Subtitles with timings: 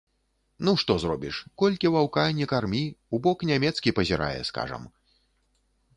[0.67, 2.83] Ну што зробіш, колькі ваўка не кармі,
[3.17, 4.83] у бок нямецкі пазірае, скажам.